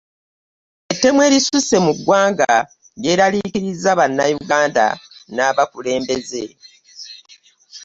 Ettemu 0.91 1.19
erisuse 1.27 1.75
mu 1.85 1.91
ggwanga 1.97 2.51
lyeralikiriza 3.01 3.91
banna 3.99 4.23
Uganda 4.39 4.85
n'abakulembeze. 5.35 6.43